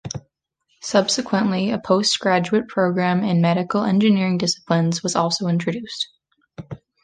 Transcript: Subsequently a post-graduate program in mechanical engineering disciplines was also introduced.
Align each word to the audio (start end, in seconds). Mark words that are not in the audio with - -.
Subsequently 0.81 1.69
a 1.69 1.77
post-graduate 1.77 2.67
program 2.67 3.23
in 3.23 3.39
mechanical 3.39 3.83
engineering 3.83 4.39
disciplines 4.39 5.03
was 5.03 5.15
also 5.15 5.45
introduced. 5.45 6.07